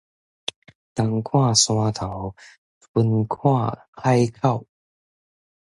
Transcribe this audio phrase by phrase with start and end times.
[0.95, 2.35] 冬看山頭，
[2.91, 4.65] 春看海口